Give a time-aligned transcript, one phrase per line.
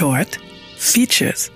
[0.00, 0.38] Short
[0.78, 1.52] Features.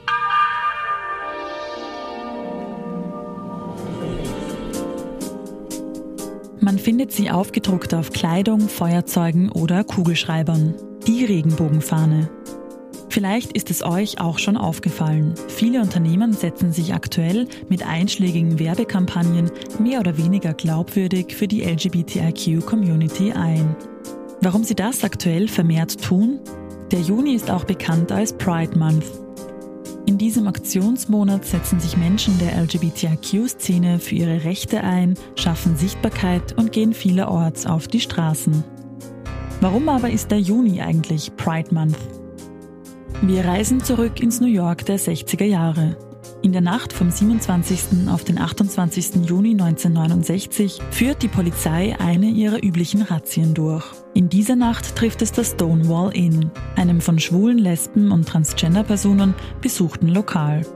[6.61, 10.75] Man findet sie aufgedruckt auf Kleidung, Feuerzeugen oder Kugelschreibern.
[11.07, 12.29] Die Regenbogenfahne.
[13.09, 15.33] Vielleicht ist es euch auch schon aufgefallen.
[15.49, 23.33] Viele Unternehmen setzen sich aktuell mit einschlägigen Werbekampagnen mehr oder weniger glaubwürdig für die LGBTIQ-Community
[23.33, 23.75] ein.
[24.43, 26.41] Warum sie das aktuell vermehrt tun?
[26.95, 29.05] Der Juni ist auch bekannt als Pride Month.
[30.07, 36.71] In diesem Aktionsmonat setzen sich Menschen der LGBTIQ-Szene für ihre Rechte ein, schaffen Sichtbarkeit und
[36.71, 38.63] gehen vielerorts auf die Straßen.
[39.61, 41.99] Warum aber ist der Juni eigentlich Pride Month?
[43.23, 45.97] Wir reisen zurück ins New York der 60er Jahre.
[46.43, 48.09] In der Nacht vom 27.
[48.09, 49.27] auf den 28.
[49.27, 53.85] Juni 1969 führt die Polizei eine ihrer üblichen Razzien durch.
[54.15, 60.09] In dieser Nacht trifft es das Stonewall Inn, einem von schwulen, Lesben und Transgender-Personen besuchten
[60.09, 60.67] Lokal.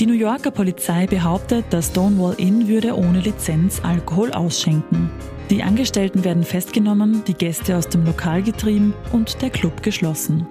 [0.00, 5.08] Die New Yorker Polizei behauptet, das Stonewall Inn würde ohne Lizenz Alkohol ausschenken.
[5.50, 10.46] Die Angestellten werden festgenommen, die Gäste aus dem Lokal getrieben und der Club geschlossen.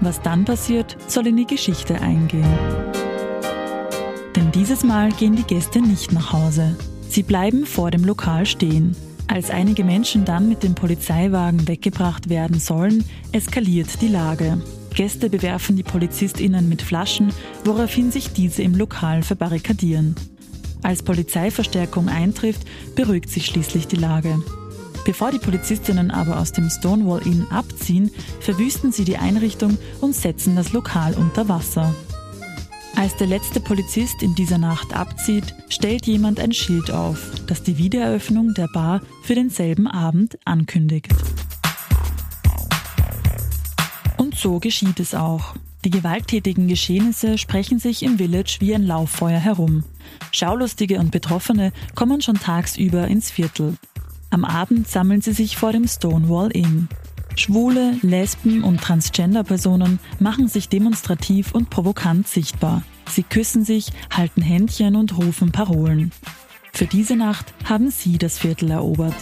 [0.00, 2.87] Was dann passiert, soll in die Geschichte eingehen.
[4.58, 6.74] Dieses Mal gehen die Gäste nicht nach Hause.
[7.08, 8.96] Sie bleiben vor dem Lokal stehen.
[9.28, 14.60] Als einige Menschen dann mit dem Polizeiwagen weggebracht werden sollen, eskaliert die Lage.
[14.96, 17.32] Gäste bewerfen die PolizistInnen mit Flaschen,
[17.64, 20.16] woraufhin sich diese im Lokal verbarrikadieren.
[20.82, 22.62] Als Polizeiverstärkung eintrifft,
[22.96, 24.42] beruhigt sich schließlich die Lage.
[25.04, 30.56] Bevor die Polizistinnen aber aus dem Stonewall Inn abziehen, verwüsten sie die Einrichtung und setzen
[30.56, 31.94] das Lokal unter Wasser.
[32.98, 37.78] Als der letzte Polizist in dieser Nacht abzieht, stellt jemand ein Schild auf, das die
[37.78, 41.14] Wiedereröffnung der Bar für denselben Abend ankündigt.
[44.16, 45.54] Und so geschieht es auch.
[45.84, 49.84] Die gewalttätigen Geschehnisse sprechen sich im Village wie ein Lauffeuer herum.
[50.32, 53.76] Schaulustige und Betroffene kommen schon tagsüber ins Viertel.
[54.30, 56.88] Am Abend sammeln sie sich vor dem Stonewall Inn.
[57.38, 62.82] Schwule, Lesben und Transgender-Personen machen sich demonstrativ und provokant sichtbar.
[63.08, 66.10] Sie küssen sich, halten Händchen und rufen Parolen.
[66.72, 69.14] Für diese Nacht haben sie das Viertel erobert.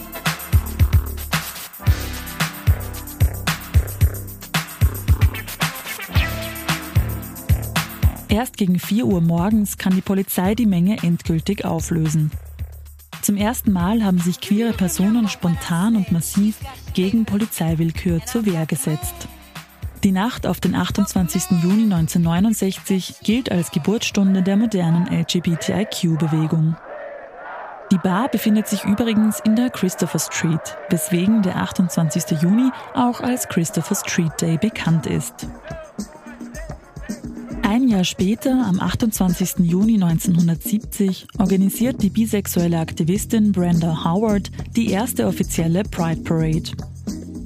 [8.28, 12.30] Erst gegen 4 Uhr morgens kann die Polizei die Menge endgültig auflösen.
[13.26, 16.58] Zum ersten Mal haben sich queere Personen spontan und massiv
[16.94, 19.26] gegen Polizeiwillkür zur Wehr gesetzt.
[20.04, 21.60] Die Nacht auf den 28.
[21.60, 26.76] Juni 1969 gilt als Geburtsstunde der modernen LGBTIQ-Bewegung.
[27.90, 32.40] Die Bar befindet sich übrigens in der Christopher Street, weswegen der 28.
[32.40, 35.48] Juni auch als Christopher Street Day bekannt ist.
[37.86, 39.58] Ein Jahr später, am 28.
[39.60, 46.72] Juni 1970, organisiert die bisexuelle Aktivistin Brenda Howard die erste offizielle Pride Parade.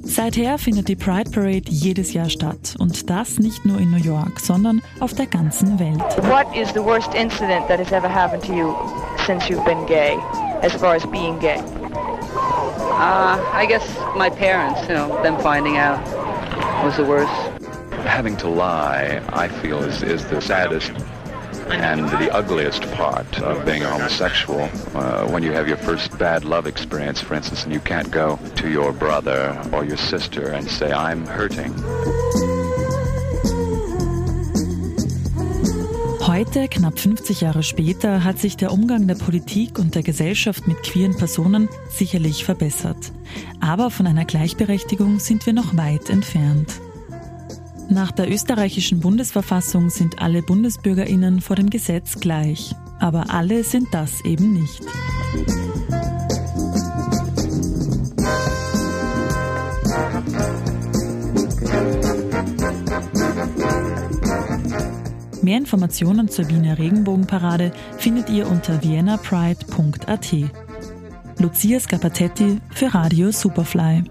[0.01, 4.39] Seither findet die Pride Parade jedes Jahr statt und das nicht nur in New York,
[4.39, 6.01] sondern auf der ganzen Welt.
[6.23, 8.73] What is the worst incident that has ever happened to you
[9.27, 10.17] since you've been gay,
[10.63, 11.59] as far as being gay?
[12.97, 13.83] Uh, I guess
[14.17, 16.01] my parents, you know, them finding out
[16.83, 17.50] was the worst.
[18.05, 20.91] Having to lie, I feel, is, is the saddest
[21.69, 24.69] and the ugliest part of being a homosexual.
[24.93, 28.37] Uh, when you have your first bad love experience, for instance, and you can't go
[28.55, 31.73] to your brother or your sister and say, I'm hurting.
[36.27, 40.83] Heute, knapp 50 Jahre später, hat sich der Umgang der Politik und der Gesellschaft mit
[40.83, 43.11] queeren Personen sicherlich verbessert.
[43.59, 46.79] Aber von einer Gleichberechtigung sind wir noch weit entfernt.
[47.91, 52.73] Nach der österreichischen Bundesverfassung sind alle Bundesbürgerinnen vor dem Gesetz gleich.
[52.99, 54.81] Aber alle sind das eben nicht.
[65.41, 70.33] Mehr Informationen zur Wiener Regenbogenparade findet ihr unter viennapride.at.
[71.39, 74.05] Lucia Scapatetti für Radio Superfly.